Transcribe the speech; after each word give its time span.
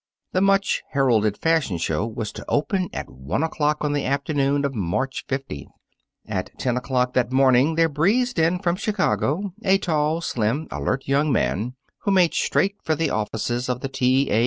The 0.31 0.41
much 0.41 0.81
heralded 0.93 1.37
fashion 1.37 1.77
show 1.77 2.07
was 2.07 2.31
to 2.31 2.43
open 2.49 2.89
at 2.91 3.07
one 3.07 3.43
o'clock 3.43 3.85
on 3.85 3.93
the 3.93 4.03
afternoon 4.03 4.65
of 4.65 4.73
March 4.73 5.25
fifteenth. 5.27 5.71
At 6.25 6.49
ten 6.57 6.75
o'clock 6.75 7.13
that 7.13 7.31
morning, 7.31 7.75
there 7.75 7.87
breezed 7.87 8.39
in 8.39 8.57
from 8.57 8.77
Chicago 8.77 9.53
a 9.63 9.77
tall, 9.77 10.19
slim, 10.19 10.67
alert 10.71 11.07
young 11.07 11.31
man, 11.31 11.75
who 11.99 12.09
made 12.09 12.33
straight 12.33 12.77
for 12.81 12.95
the 12.95 13.11
offices 13.11 13.69
of 13.69 13.81
the 13.81 13.89
T. 13.89 14.31
A. 14.31 14.39